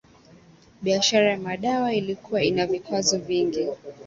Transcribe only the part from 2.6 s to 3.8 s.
vikwazo vingi